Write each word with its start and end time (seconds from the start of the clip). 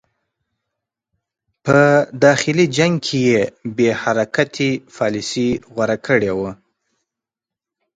په 1.65 1.79
داخلي 2.25 2.65
جنګ 2.77 2.93
کې 3.05 3.19
یې 3.29 3.41
بې 3.75 3.89
حرکتي 4.01 4.71
پالیسي 4.95 5.49
غوره 5.73 5.97
کړې 6.07 6.31
وه. 6.39 6.51